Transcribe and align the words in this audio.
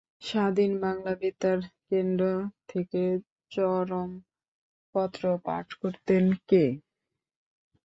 স্বাধীন 0.21 0.71
বাংলা 0.83 1.13
বেতার 1.21 1.59
কেন্দ্র 1.87 2.23
থেকে 2.67 3.01
চরমপত্র 3.51 5.23
পাঠ 5.45 5.67
করতেন 5.81 6.23
কে? 6.49 6.63